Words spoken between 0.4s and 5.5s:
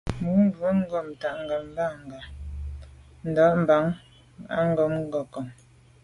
ghʉ̌ ngǔ’ ncobtαn ŋammbαhα. Ndὰb mαm bə α̂ Ngǒnncò.